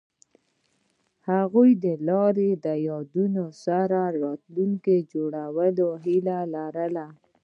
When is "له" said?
2.63-2.73